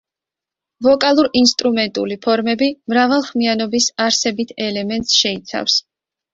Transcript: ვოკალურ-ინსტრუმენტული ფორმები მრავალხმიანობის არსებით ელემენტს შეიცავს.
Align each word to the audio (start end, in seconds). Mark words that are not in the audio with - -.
ვოკალურ-ინსტრუმენტული 0.87 2.17
ფორმები 2.25 2.71
მრავალხმიანობის 2.95 3.93
არსებით 4.09 4.57
ელემენტს 4.69 5.23
შეიცავს. 5.23 5.81